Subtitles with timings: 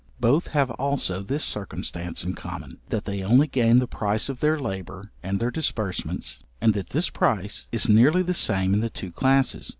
[0.19, 4.57] Both have also this circumstance in common, that they only gain the price of their
[4.59, 9.11] labour and their disbursements, and that this price is nearly the same in the two
[9.11, 9.69] classes.